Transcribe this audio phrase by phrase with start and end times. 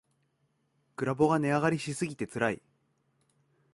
[0.95, 2.59] グラボが値上がりしすぎてつらい